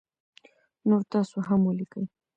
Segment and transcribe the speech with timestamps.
[0.87, 2.03] نور تاسو هم ولیکی